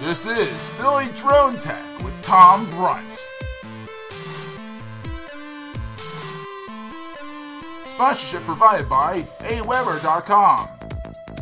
[0.00, 3.24] This is Philly Drone Tech with Tom Brunt.
[7.94, 10.66] Sponsorship provided by aweber.com,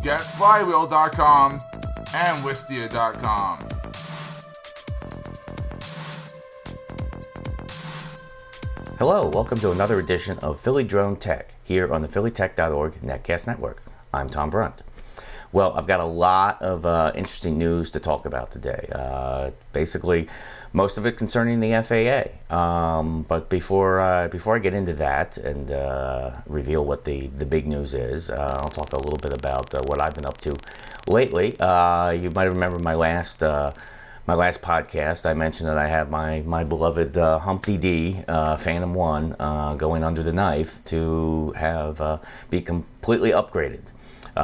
[0.05, 1.53] getflywheel.com,
[2.15, 3.59] and wistia.com.
[8.99, 13.81] Hello, welcome to another edition of Philly Drone Tech here on the phillytech.org Netcast Network.
[14.13, 14.83] I'm Tom Brunt.
[15.53, 18.89] Well, I've got a lot of uh, interesting news to talk about today.
[18.91, 20.27] Uh, basically,
[20.73, 22.23] most of it concerning the FAA.
[22.53, 27.47] Um, but before uh, before I get into that and uh, reveal what the, the
[27.47, 30.39] big news is, uh, I'll talk a little bit about uh, what I've been up
[30.39, 30.57] to
[31.07, 31.51] lately.
[32.21, 33.45] you might remember my last
[34.31, 38.57] my last podcast, I mentioned that I have my, my beloved uh, Humpty D uh,
[38.57, 43.81] Phantom 1 uh, going under the knife to have be completely upgraded.
[44.37, 44.41] Uh,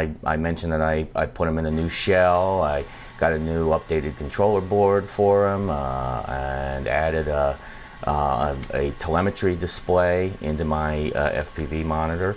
[0.00, 2.62] I, I, mentioned that I, I put him in a new shell.
[2.62, 2.86] I
[3.18, 7.58] got a new updated controller board for him uh, and added a,
[8.04, 12.36] uh, a, telemetry display into my FPV monitor.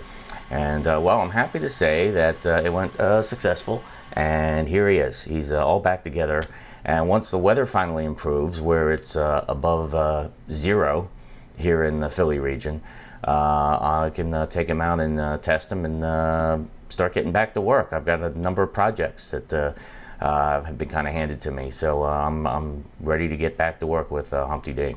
[0.50, 2.92] And well, I'm happy to say that it went
[3.24, 3.82] successful.
[4.12, 5.24] And here he is.
[5.24, 6.44] He's uh, all back together.
[6.84, 11.10] And once the weather finally improves, where it's uh, above uh, zero
[11.56, 12.80] here in the Philly region,
[13.24, 17.54] uh, I can uh, take him out and uh, test him and start getting back
[17.54, 17.92] to work.
[17.92, 19.76] I've got a number of projects that
[20.20, 23.86] have been kind of handed to me, so I'm, I'm ready to get back to
[23.86, 24.96] work with Humpty D.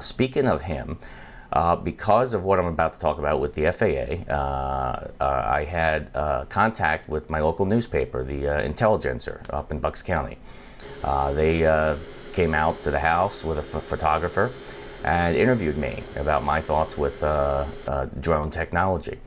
[0.00, 0.98] speaking of him,
[1.52, 5.64] uh, because of what I'm about to talk about with the FAA, uh, uh, I
[5.64, 6.12] had
[6.48, 10.38] contact with my local newspaper, the Intelligencer, up in Bucks County.
[11.02, 11.98] they
[12.32, 14.52] came out to the house with a photographer
[15.04, 19.18] and interviewed me about my thoughts with uh, uh, drone technology.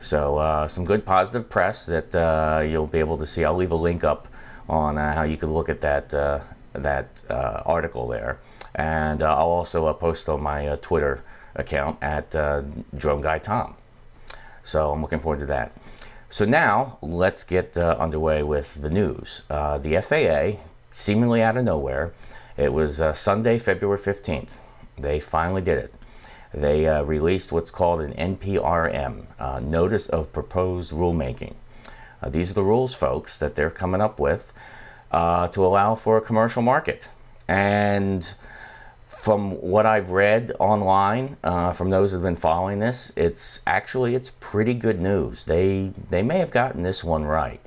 [0.00, 3.44] So uh, some good positive press that uh, you'll be able to see.
[3.44, 4.28] I'll leave a link up
[4.68, 6.40] on uh, how you can look at that uh,
[6.74, 8.38] that article there,
[8.74, 11.22] and I'll also post on my Twitter
[11.54, 12.30] account at
[12.96, 13.74] Drone Guy Tom.
[14.62, 15.72] So I'm looking forward to that.
[16.30, 19.42] So now let's get underway with the news.
[19.48, 22.12] the FAA, seemingly out of nowhere,
[22.56, 24.60] it was Sunday, February 15th
[24.98, 25.94] they finally did it.
[26.54, 31.54] They uh, released what's called an NPRM, uh, Notice of Proposed Rulemaking.
[32.22, 34.52] Uh, these are the rules, folks, that they're coming up with
[35.10, 37.08] uh, to allow for a commercial market.
[37.48, 38.34] And
[39.22, 44.32] from what I've read online, uh, from those who've been following this, it's actually it's
[44.40, 45.44] pretty good news.
[45.44, 47.60] They they may have gotten this one right.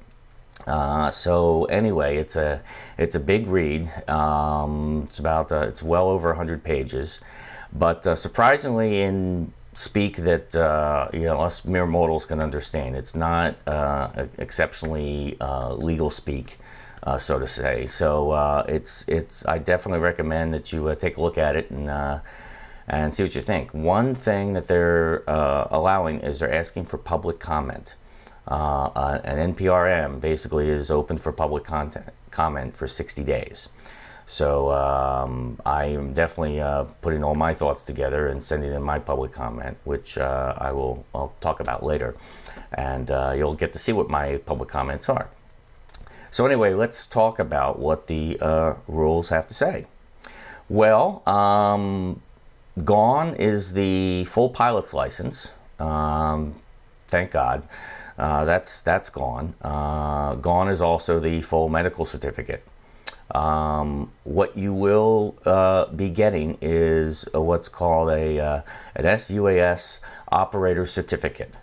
[0.68, 2.62] Uh, so anyway, it's a
[2.98, 3.90] it's a big read.
[4.10, 7.22] Um, it's about uh, it's well over 100 pages,
[7.72, 12.98] but uh, surprisingly in speak that uh, you know us mere mortals can understand.
[12.98, 15.38] It's not uh, exceptionally
[15.78, 16.58] legal speak,
[17.18, 17.86] so to say.
[17.86, 22.22] So it's it's I definitely recommend that you take a look at it and.
[22.88, 23.74] and see what you think.
[23.74, 27.96] One thing that they're allowing is they're asking for public comment.
[28.48, 33.70] Uh, uh, an NPRM basically is open for public content, comment for 60 days.
[34.28, 39.00] So um, I am definitely uh, putting all my thoughts together and sending in my
[39.00, 42.16] public comment, which uh, I will I'll talk about later,
[42.74, 45.28] and uh, you'll get to see what my public comments are.
[46.36, 49.86] So anyway, let's talk about what the uh, rules have to say.
[50.68, 52.22] Well, um,
[52.84, 55.54] gone is the full pilot's license.
[55.80, 56.54] Um,
[57.08, 57.64] thank God.
[58.18, 59.54] Uh, that's that's gone.
[59.62, 62.68] Uh, gone is also the full medical certificate.
[63.34, 68.62] Um, what you will uh, be getting is what's called a uh,
[68.98, 70.02] an SUAS
[70.34, 71.56] operator certificate.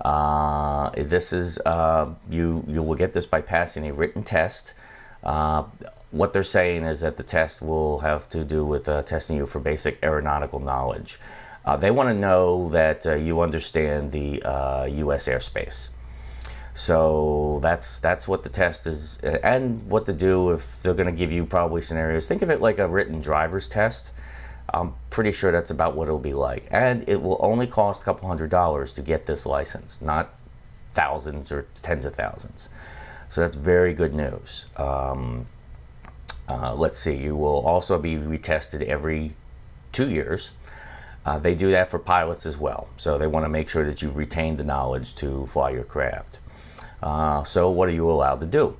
[0.00, 4.74] Uh, this is uh, you you will get this by passing a written test.
[6.10, 9.60] what they're saying is that the test will have to do with testing you for
[9.60, 11.18] basic aeronautical knowledge.
[11.68, 15.28] Uh, they want to know that uh, you understand the uh, U.S.
[15.28, 15.90] airspace.
[16.72, 21.14] So that's that's what the test is, uh, and what to do if they're going
[21.14, 22.26] to give you probably scenarios.
[22.26, 24.12] Think of it like a written driver's test.
[24.72, 28.04] I'm pretty sure that's about what it'll be like, and it will only cost a
[28.04, 30.34] couple hundred dollars to get this license, not
[30.92, 32.68] thousands or tens of thousands.
[33.28, 34.66] So that's very good news.
[34.76, 35.46] Um,
[36.48, 39.32] uh, let's see, you will also be retested every
[39.92, 40.52] two years.
[41.26, 42.88] Uh, they do that for pilots as well.
[42.96, 46.38] So they want to make sure that you've retained the knowledge to fly your craft.
[47.02, 48.76] Uh, so what are you allowed to do?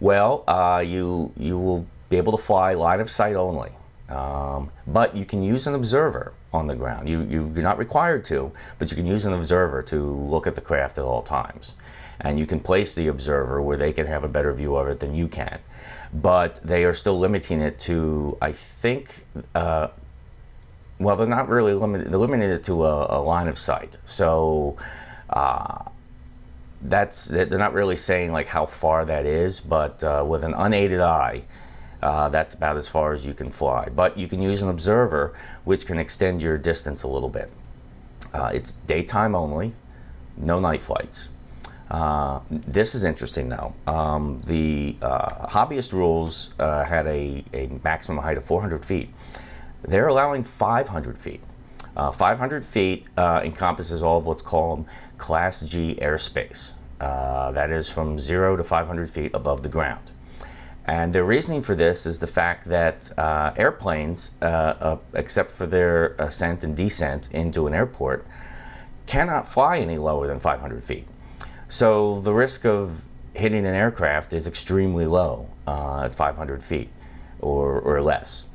[0.00, 3.70] Well, uh, you you will be able to fly line of sight only.
[4.10, 7.08] Um, but you can use an observer on the ground.
[7.08, 10.54] You, you, you're not required to, but you can use an observer to look at
[10.54, 11.76] the craft at all times.
[12.20, 15.00] And you can place the observer where they can have a better view of it
[15.00, 15.58] than you can.
[16.12, 19.24] But they are still limiting it to, I think,
[19.54, 19.88] uh,
[20.98, 22.12] well, they're not really limited.
[22.12, 23.96] They're limiting it to a, a line of sight.
[24.04, 24.76] So
[25.30, 25.84] uh,
[26.82, 31.00] that's they're not really saying like how far that is, but uh, with an unaided
[31.00, 31.42] eye,
[32.02, 33.88] uh, that's about as far as you can fly.
[33.94, 37.50] But you can use an observer, which can extend your distance a little bit.
[38.32, 39.72] Uh, it's daytime only,
[40.36, 41.28] no night flights.
[41.90, 43.74] Uh, this is interesting though.
[43.86, 49.10] Um, the uh, hobbyist rules uh, had a, a maximum height of 400 feet.
[49.82, 51.40] They're allowing 500 feet.
[51.96, 54.86] Uh, 500 feet uh, encompasses all of what's called
[55.18, 56.74] Class G airspace.
[57.00, 60.12] Uh, that is from 0 to 500 feet above the ground.
[60.86, 65.66] And the reasoning for this is the fact that uh, airplanes, uh, uh, except for
[65.66, 68.26] their ascent and descent into an airport,
[69.06, 71.06] cannot fly any lower than 500 feet.
[71.68, 73.04] So the risk of
[73.34, 76.88] hitting an aircraft is extremely low at 500 feet
[77.40, 78.46] or, or less.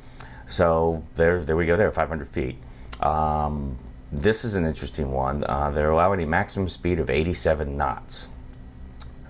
[0.46, 2.56] So there, there we go there, 500 feet.
[3.00, 3.76] Um,
[4.12, 5.44] this is an interesting one.
[5.44, 8.28] Uh, they're allowing a maximum speed of 87 knots.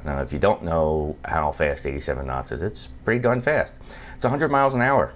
[0.06, 3.80] Now, if you don't know how fast 87 knots is, it's pretty darn fast.
[4.14, 5.12] It's 100 miles an hour.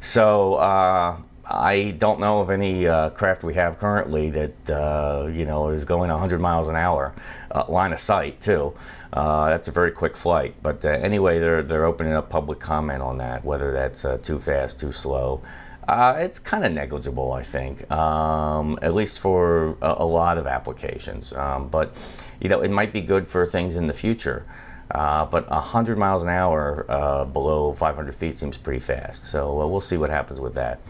[0.00, 5.44] So uh, I don't know of any uh, craft we have currently that uh, you
[5.44, 7.14] know is going 100 miles an hour,
[7.50, 8.74] uh, line of sight too.
[9.12, 10.54] Uh, that's a very quick flight.
[10.62, 14.80] But uh, anyway, they're they're opening up public comment on that, whether that's too fast,
[14.80, 15.42] too slow.
[15.88, 21.32] It's kind of negligible, I think, um, at least for a, a lot of applications.
[21.32, 24.44] Um, but you know, it might be good for things in the future.
[24.90, 29.24] Uh, but 100 miles an hour uh, below 500 feet seems pretty fast.
[29.24, 30.80] So uh, we'll see what happens with that.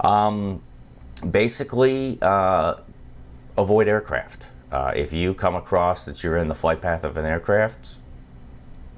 [0.00, 0.62] Um,
[1.30, 2.76] basically, uh,
[3.56, 4.48] avoid aircraft.
[4.70, 7.96] Uh, if you come across that you're in the flight path of an aircraft,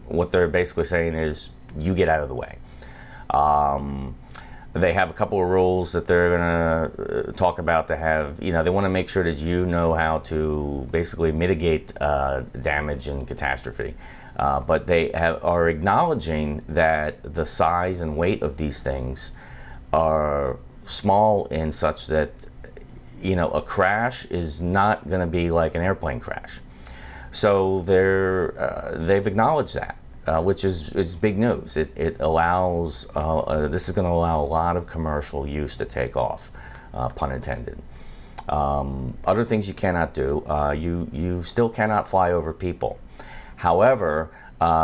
[0.07, 2.59] what they're basically saying is you get out of the way.
[3.31, 4.15] Um,
[4.75, 8.43] they have a couple of rules that they're going to uh, talk about to have,
[8.43, 12.41] you know, they want to make sure that you know how to basically mitigate uh,
[12.63, 13.95] damage and catastrophe.
[14.37, 19.33] Uh, but they have, are acknowledging that the size and weight of these things
[19.93, 22.31] are small in such that
[23.21, 26.61] you know a crash is not going to be like an airplane crash.
[27.31, 29.97] So they're uh, they've acknowledged that,
[30.27, 31.77] uh, which is is big news.
[31.77, 35.77] It it allows uh, uh this is going to allow a lot of commercial use
[35.79, 36.51] to take off,
[36.95, 37.79] uh, pun intended.
[38.49, 40.45] Um, other things you cannot do.
[40.47, 42.99] Uh, you you still cannot fly over people.
[43.57, 44.31] However,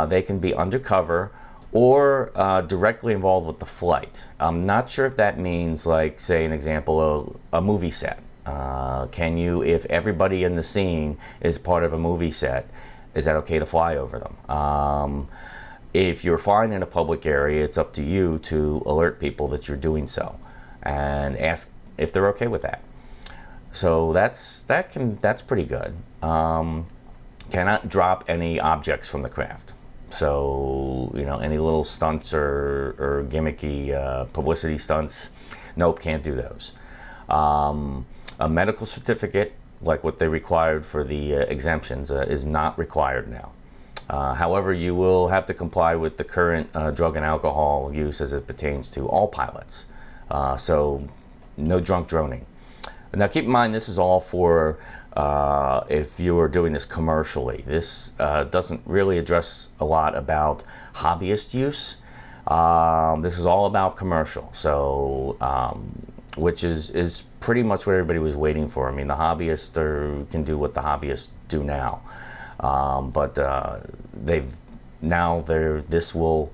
[0.08, 1.32] they can be undercover
[1.73, 4.25] or uh, directly involved with the flight.
[4.40, 8.20] I'm not sure if that means, like, say, an example, a, a movie set.
[8.46, 12.67] Uh, can you, if everybody in the scene is part of a movie set,
[13.19, 14.35] is that okay to fly over them?
[14.56, 15.29] Um,
[15.93, 19.69] if you're flying in a public area, it's up to you to alert people that
[19.69, 20.38] you're doing so
[20.82, 22.81] and ask if they're okay with that.
[23.73, 25.94] So that's that can that's pretty good.
[26.23, 26.87] Um,
[27.50, 29.75] cannot drop any objects from the craft.
[30.11, 35.31] So, you know, any little stunts or, or gimmicky uh, publicity stunts,
[35.76, 36.73] nope, can't do those.
[37.29, 38.06] Um,
[38.41, 43.28] a medical certificate, like what they required for the uh, exemptions, uh, is not required
[43.28, 43.52] now.
[44.11, 48.20] Uh, however, you will have to comply with the current uh, drug and alcohol use
[48.20, 49.87] as it pertains to all pilots.
[50.30, 51.02] Uh, so,
[51.56, 52.44] no drunk droning.
[53.14, 54.78] Now, keep in mind, this is all for
[55.14, 57.62] uh, if you are doing this commercially.
[57.66, 61.97] This doesn't really address a lot about hobbyist use.
[62.47, 65.92] Um, this is all about commercial, so um,
[66.38, 68.88] which is is pretty much what everybody was waiting for.
[68.88, 72.00] I mean, the hobbyists are, can do what the hobbyists do now,
[72.61, 73.80] um, but uh,
[74.25, 74.50] they've
[75.02, 76.52] now they're this will.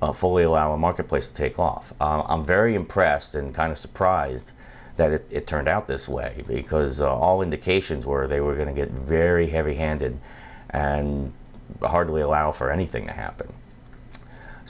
[0.00, 1.92] Uh, fully allow a marketplace to take off.
[2.00, 4.50] Uh, I'm very impressed and kind of surprised
[4.96, 8.66] that it, it turned out this way because uh, all indications were they were going
[8.66, 10.18] to get very heavy handed
[10.70, 11.32] and
[11.80, 13.52] hardly allow for anything to happen.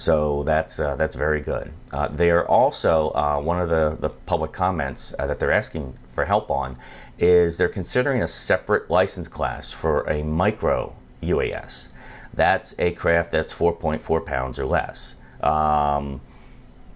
[0.02, 1.72] So that's uh, that's very good.
[1.92, 5.96] Uh, they are also uh, one of the, the public comments uh, that they're asking
[6.08, 6.76] for help on
[7.20, 10.92] is they're considering a separate license class for a micro
[11.22, 11.86] UAS.
[12.34, 15.14] That's a craft that's 4.4 pounds or less.
[15.40, 16.20] Um,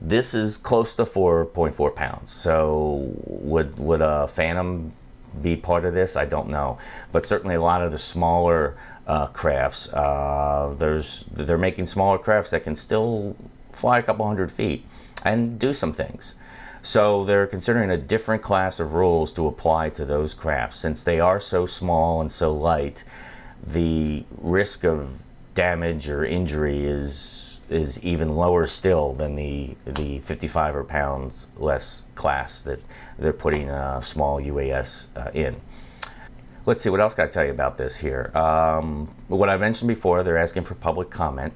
[0.01, 2.31] this is close to 4.4 pounds.
[2.31, 4.91] So would would a Phantom
[5.43, 6.17] be part of this?
[6.17, 6.79] I don't know,
[7.13, 8.77] but certainly a lot of the smaller
[9.07, 9.93] uh, crafts.
[9.93, 13.37] Uh, there's they're making smaller crafts that can still
[13.73, 14.85] fly a couple hundred feet
[15.25, 16.35] and do some things.
[16.83, 20.77] So they're considering a different class of rules to apply to those crafts.
[20.77, 23.03] Since they are so small and so light,
[23.67, 25.21] the risk of
[25.55, 32.05] damage or injury is is even lower still than the the 55 or pounds less
[32.15, 32.81] class that
[33.19, 35.57] they're putting a small UAS uh, in.
[36.65, 38.37] Let's see what else can I tell you about this here.
[38.37, 41.53] Um, what I mentioned before, they're asking for public comment,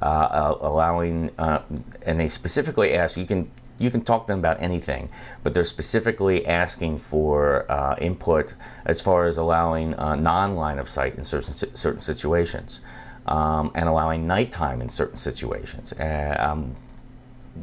[0.00, 1.60] uh, uh, allowing, uh,
[2.02, 5.10] and they specifically ask you can you can talk to them about anything,
[5.42, 8.54] but they're specifically asking for uh, input
[8.86, 12.80] as far as allowing uh, non-line of sight in certain certain situations,
[13.26, 15.92] um, and allowing nighttime in certain situations.
[15.98, 16.74] Um,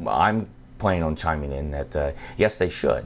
[0.06, 3.04] I'm planning on chiming in that uh, yes, they should.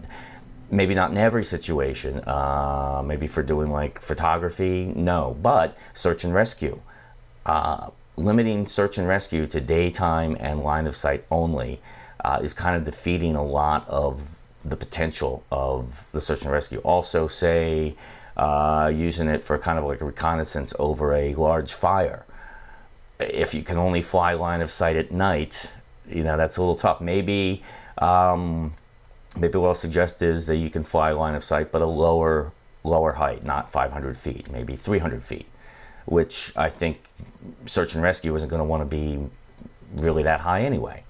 [0.70, 2.20] Maybe not in every situation.
[2.26, 5.36] Uh, maybe for doing like photography, no.
[5.40, 6.78] But search and rescue,
[7.46, 11.80] uh, limiting search and rescue to daytime and line of sight only
[12.24, 16.80] uh, is kind of defeating a lot of the potential of the search and rescue.
[16.80, 17.94] Also, say
[18.36, 22.24] uh, using it for kind of like reconnaissance over a large fire.
[23.20, 25.70] If you can only fly line of sight at night,
[26.08, 27.00] you know that's a little tough.
[27.00, 27.62] Maybe,
[27.98, 28.72] um,
[29.38, 32.52] maybe what I'll suggest is that you can fly line of sight, but a lower
[32.84, 35.46] lower height, not 500 feet, maybe 300 feet,
[36.06, 37.04] which I think
[37.66, 39.26] search and rescue isn't going to want to be
[39.96, 41.02] really that high anyway.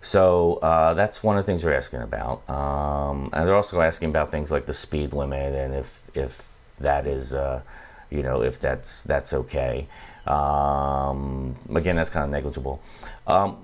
[0.00, 4.10] So uh, that's one of the things they're asking about, um, and they're also asking
[4.10, 6.46] about things like the speed limit and if if
[6.78, 7.62] that is, uh,
[8.10, 9.86] you know, if that's that's okay.
[10.26, 12.80] Um, again, that's kind of negligible.
[13.26, 13.58] Um,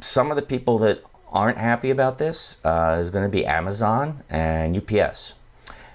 [0.00, 1.02] some of the people that
[1.32, 5.34] aren't happy about this uh, is going to be Amazon and UPS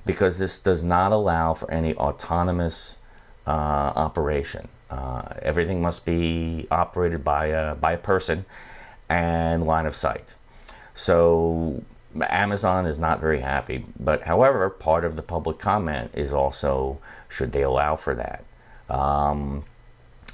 [0.05, 2.97] because this does not allow for any autonomous
[3.47, 4.67] uh, operation.
[4.89, 8.45] Uh, everything must be operated by a, by a person
[9.09, 10.35] and line of sight.
[10.93, 11.83] So
[12.21, 13.83] Amazon is not very happy.
[13.99, 18.43] But however, part of the public comment is also should they allow for that?
[18.89, 19.63] Um,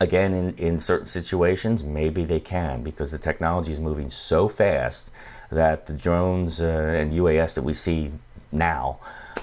[0.01, 5.11] again, in, in certain situations, maybe they can because the technology is moving so fast
[5.51, 6.65] that the drones uh,
[6.97, 8.09] and UAS that we see
[8.51, 8.99] now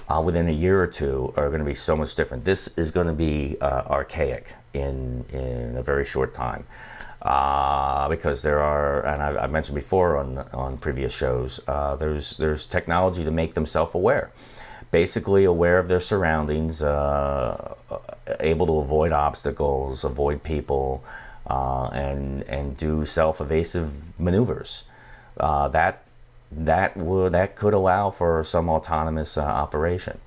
[0.08, 2.44] uh, within a year or two are going to be so much different.
[2.44, 6.64] This is going to be uh, archaic in, in a very short time
[7.22, 12.36] uh, because there are, and I, have mentioned before on on previous shows, uh, there's
[12.36, 14.30] there's technology to make them self-aware,
[14.90, 17.74] basically aware of their surroundings, uh,
[18.40, 21.04] able to avoid obstacles, avoid people,
[21.46, 24.84] uh, and and do self-evasive maneuvers.
[25.38, 26.02] Uh, that
[26.50, 30.18] that would that could allow for some autonomous uh, operation,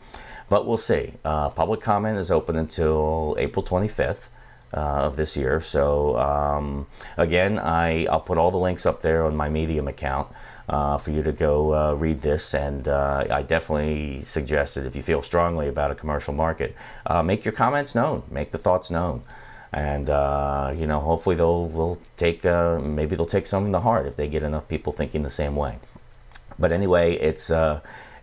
[0.49, 1.13] but we'll see.
[1.23, 4.29] public comment is open until April 25th
[4.73, 5.59] uh, of this year.
[5.59, 6.87] So um,
[7.17, 10.27] again, I I'll put all the links up there on my Medium account.
[10.71, 12.53] Uh, for you to go uh, read this.
[12.53, 17.21] And uh, I definitely suggest that if you feel strongly about a commercial market, uh,
[17.21, 19.21] make your comments known, make the thoughts known.
[19.73, 24.15] And uh, you know, hopefully they'll they'll take maybe they'll take some the heart if
[24.15, 25.75] they get enough people thinking the same way.
[26.57, 27.51] But anyway, it's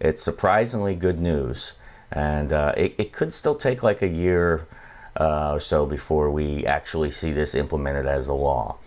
[0.00, 1.74] it's surprisingly good news,
[2.12, 4.66] and it, it could still take like a year
[5.20, 8.78] uh, or so before we actually see this implemented as a law.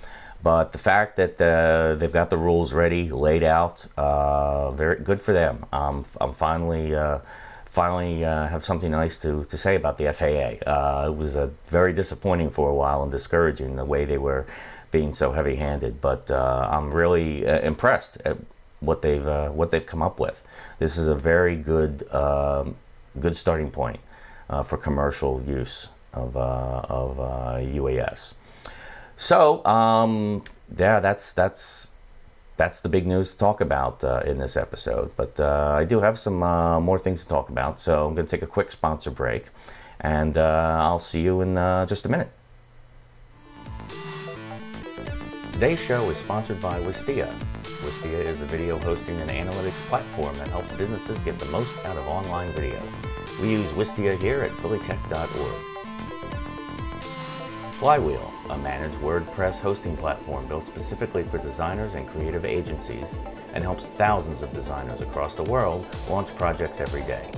[0.43, 5.21] But the fact that uh, they've got the rules ready, laid out, uh, very good
[5.21, 5.65] for them.
[5.71, 7.19] Um, I'm finally uh,
[7.65, 10.69] finally uh, have something nice to, to say about the FAA.
[10.69, 14.45] Uh, it was very disappointing for a while and discouraging the way they were
[14.91, 16.01] being so heavy-handed.
[16.01, 18.37] But I'm really impressed at
[18.79, 20.43] what they've what they've come up with.
[20.79, 22.75] This is a very good um,
[23.19, 23.99] good starting point
[24.65, 28.33] for commercial use of, uh, of UAS.
[29.21, 30.43] Uh, so um,
[30.77, 31.91] yeah, that's that's
[32.57, 35.11] that's the big news to talk about uh, in this episode.
[35.15, 38.25] But uh, I do have some uh, more things to talk about, so I'm going
[38.25, 39.49] to take a quick sponsor break,
[40.01, 41.55] and uh, I'll see you in
[41.87, 42.29] just a minute.
[45.51, 47.31] Today's show is sponsored by Wistia.
[47.85, 51.97] Wistia is a video hosting and analytics platform that helps businesses get the most out
[51.97, 52.81] of online video.
[53.41, 55.71] We use Wistia here at phillytech.org.
[57.73, 63.17] Flywheel, a managed WordPress hosting platform built specifically for designers and creative agencies,
[63.53, 67.29] and helps thousands of designers across the world launch projects every day.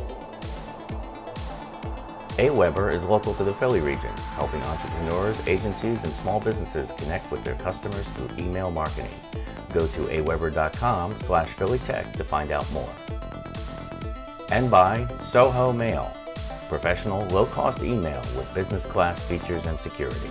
[2.38, 7.44] AWeber is local to the Philly region, helping entrepreneurs, agencies, and small businesses connect with
[7.44, 9.14] their customers through email marketing.
[9.72, 12.90] Go to aweber.com slash phillytech to find out more.
[14.52, 16.12] And by Zoho Mail,
[16.70, 20.30] professional, low-cost email with business class features and security.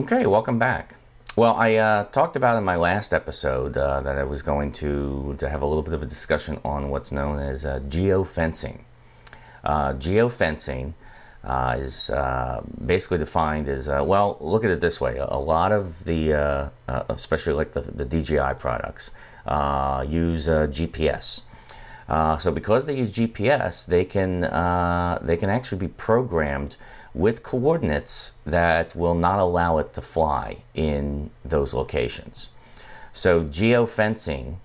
[0.00, 0.94] Okay, welcome back.
[1.34, 5.34] Well, I uh, talked about in my last episode uh, that I was going to,
[5.38, 8.82] to have a little bit of a discussion on what's known as uh, geofencing.
[9.64, 10.92] Uh, geofencing
[11.42, 16.04] uh, is uh, basically defined as well, look at it this way a, lot of
[16.04, 16.70] the,
[17.08, 19.10] especially like the, the DJI products,
[20.08, 21.42] use GPS.
[22.40, 24.42] so because they use GPS, they can
[25.26, 26.76] they can actually be programmed
[27.14, 32.50] with coordinates that will not allow it to fly in those locations.
[33.12, 34.56] So, geofencing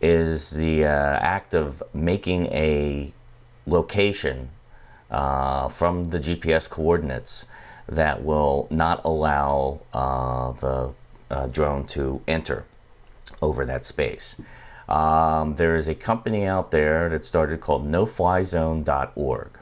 [0.00, 3.12] is the uh, act of making a
[3.66, 4.48] location
[5.10, 7.46] uh, from the GPS coordinates
[7.88, 10.92] that will not allow uh, the
[11.30, 12.64] uh, drone to enter
[13.42, 14.36] over that space.
[14.88, 19.58] Um, there is a company out there that started called noflyzone.org.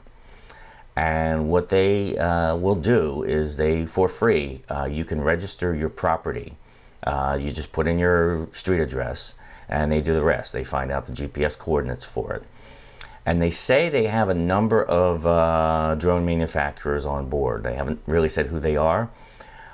[0.97, 5.89] And what they uh, will do is they, for free, uh, you can register your
[5.89, 6.55] property.
[7.03, 9.35] Uh, you just put in your street address
[9.69, 10.53] and they do the rest.
[10.53, 12.43] They find out the GPS coordinates for it.
[13.27, 17.61] And they say they have a number of uh, drone manufacturers on board.
[17.61, 19.07] They haven't really said who they are.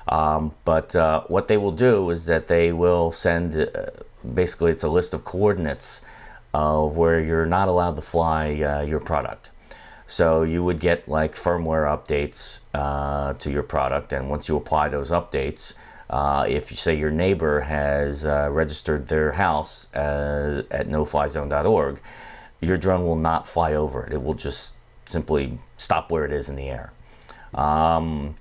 [0.09, 3.85] Um, but uh, what they will do is that they will send uh,
[4.33, 6.01] basically, it's a list of coordinates
[6.53, 8.49] of where you're not allowed to fly
[8.85, 9.51] your product.
[10.13, 14.89] So you would get like firmware updates uh, to your product, and once you apply
[14.89, 15.73] those updates,
[16.07, 21.99] uh, if you say your neighbor has uh, registered their house uh, at noflyzone.org,
[22.61, 24.13] your drone will not fly over it.
[24.13, 26.93] It will just simply stop where it is in the air.
[27.55, 28.35] Um,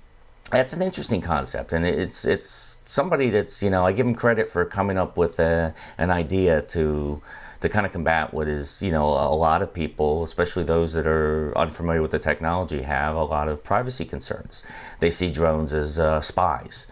[0.51, 4.47] that's an interesting concept, and it's it's somebody that's you know I give him credit
[4.47, 7.19] for coming up with a, an idea to
[7.63, 11.07] to kind of combat what is, you know, a lot of people, especially those that
[11.07, 14.63] are unfamiliar with the technology, have a lot of privacy concerns.
[14.99, 16.87] They see drones as uh, spies.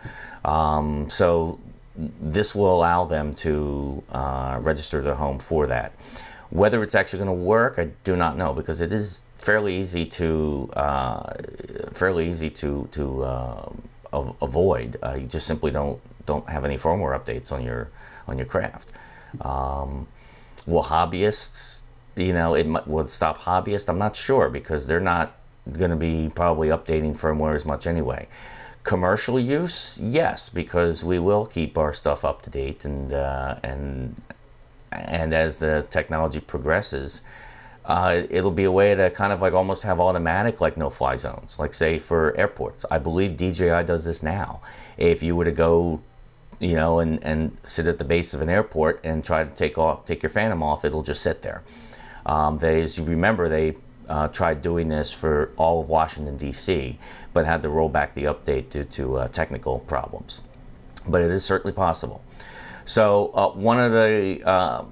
[0.45, 1.59] Um, so
[2.21, 5.91] this will allow them to uh, register their home for that.
[6.51, 10.05] Whether it's actually going to work, I do not know because it is fairly easy
[10.05, 11.33] to uh,
[11.91, 13.69] fairly easy to to uh,
[14.41, 14.95] avoid.
[15.03, 17.89] Uh, you just simply don't don't have any firmware updates on your
[18.29, 18.87] on your craft.
[19.41, 20.07] Um,
[20.65, 21.81] will hobbyists,
[22.15, 23.89] you know, it would stop hobbyists?
[23.89, 25.35] I'm not sure because they're not
[25.77, 28.27] going to be probably updating firmware as much anyway.
[28.83, 34.19] Commercial use, yes, because we will keep our stuff up to date and uh, and
[34.91, 37.21] and as the technology progresses,
[37.85, 41.59] uh, it'll be a way to kind of like almost have automatic like no-fly zones.
[41.59, 44.61] Like say for airports, I believe DJI does this now.
[44.97, 46.01] If you were to go
[46.61, 49.79] you know, and, and sit at the base of an airport and try to take
[49.79, 51.63] off, take your Phantom off, it'll just sit there.
[52.27, 53.73] Um, they, as you remember, they
[54.07, 56.99] uh, tried doing this for all of Washington D.C.,
[57.33, 60.41] but had to roll back the update due to uh, technical problems.
[61.09, 62.23] But it is certainly possible.
[62.85, 64.85] So uh, one of the uh,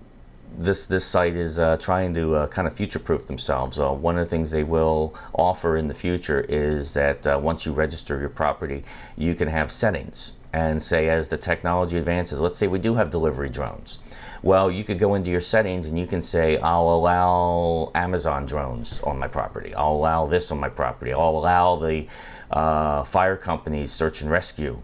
[0.58, 3.78] this this site is uh, trying to uh, kind of future-proof themselves.
[3.78, 8.20] One of the things they will offer in the future is that once you register
[8.20, 8.84] your property,
[9.18, 13.10] you can have settings and say as the technology advances, let's say we do have
[13.10, 14.00] delivery drones.
[14.42, 19.02] Well, you could go into your settings and you can say, I'll allow Amazon drones
[19.02, 19.76] on my property.
[19.76, 21.12] I'll allow this on my property.
[21.12, 22.08] I'll allow the
[22.52, 24.80] uh, fire companies search and rescue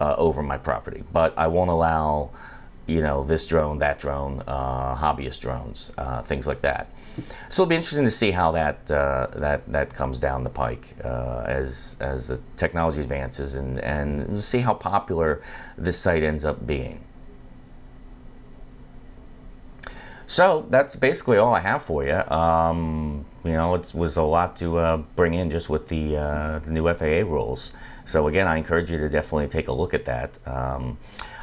[0.00, 2.30] uh, over my property, but I won't allow
[2.86, 6.88] you know, this drone, that drone, uh, hobbyist drones, uh, things like that.
[7.48, 10.94] So it'll be interesting to see how that uh, that that comes down the pike
[11.04, 15.42] uh, as as the technology advances, and and see how popular
[15.78, 17.00] this site ends up being.
[20.30, 22.14] So that's basically all I have for you.
[22.14, 26.58] Um, you know, it was a lot to uh, bring in just with the, uh,
[26.60, 27.72] the new FAA rules.
[28.10, 30.36] So again, I encourage you to definitely take a look at that.
[30.46, 30.98] Um,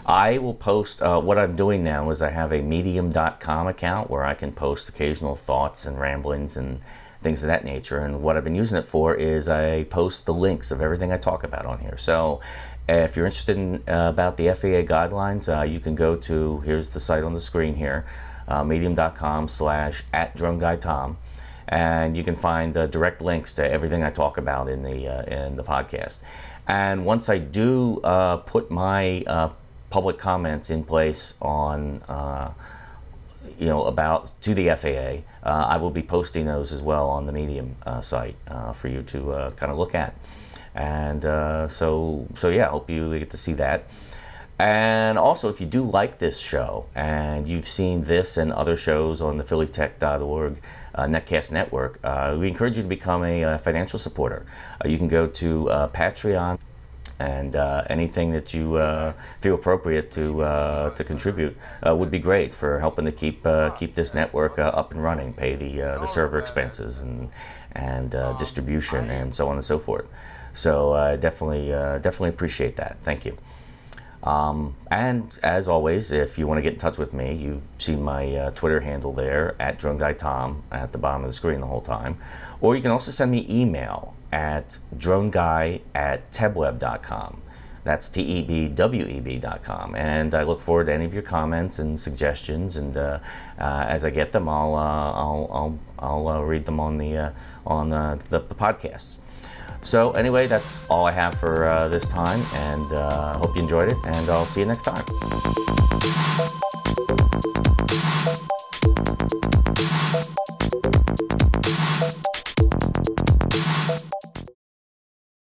[0.06, 4.26] I will post, uh, what I'm doing now is I have a medium.com account where
[4.26, 6.82] I can post occasional thoughts and ramblings and
[7.22, 8.00] things of that nature.
[8.00, 11.18] And what I've been using it for is I post the links of everything I
[11.18, 11.98] talk about on here.
[11.98, 12.42] So
[12.90, 16.90] if you're interested in uh, about the FAA guidelines, uh, you can go to, here's
[16.90, 18.06] the site on the screen here,
[18.50, 20.36] uh, medium.com slash at
[21.70, 25.24] and you can find uh, direct links to everything I talk about in the uh,
[25.24, 26.22] in the podcast.
[26.68, 29.50] And once I do uh, put my uh,
[29.90, 32.52] public comments in place on, uh,
[33.58, 35.24] you know, about to the FAA.
[35.48, 38.90] Uh, I will be posting those as well on the Medium uh, site uh, for
[38.90, 40.14] you to kind of look at.
[40.76, 41.24] And
[41.72, 43.86] so, so yeah, I hope you get to see that.
[44.60, 49.22] And also, if you do like this show and you've seen this and other shows
[49.22, 50.58] on the phillytech.org
[50.96, 54.48] uh, Netcast Network, uh, we encourage you to become a, a financial supporter.
[54.84, 56.58] Uh, you can go to Patreon
[57.20, 62.20] and uh, anything that you uh, feel appropriate to uh, to contribute uh, would be
[62.20, 65.78] great for helping to keep uh, keep this network uh, up and running, pay the
[65.78, 67.30] the server expenses and
[67.74, 70.10] and distribution and so on and so forth.
[70.54, 71.70] So definitely
[72.02, 72.98] definitely appreciate that.
[73.00, 73.38] Thank you.
[74.28, 78.04] Um, and as always, if you want to get in touch with me, you've seen
[78.04, 81.82] my uh, Twitter handle there at DroneGuyTom at the bottom of the screen the whole
[81.82, 82.18] time.
[82.60, 87.42] Or you can also send me email at droneguy at tebweb.com.
[87.86, 89.96] That's T E B W E B.com.
[89.96, 92.76] And I look forward to any of your comments and suggestions.
[92.76, 93.20] And uh,
[93.58, 97.16] uh, as I get them, I'll, uh, I'll, I'll, I'll uh, read them on the,
[97.16, 97.32] uh,
[97.66, 99.20] on the, the podcasts.
[99.82, 103.90] So, anyway, that's all I have for uh, this time, and uh, hope you enjoyed
[103.90, 105.04] it, and I'll see you next time.